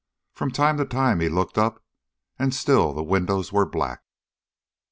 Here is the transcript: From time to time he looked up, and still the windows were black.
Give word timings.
From 0.33 0.49
time 0.49 0.77
to 0.77 0.85
time 0.85 1.19
he 1.19 1.29
looked 1.29 1.59
up, 1.59 1.83
and 2.39 2.55
still 2.55 2.91
the 2.91 3.03
windows 3.03 3.53
were 3.53 3.67
black. 3.67 4.01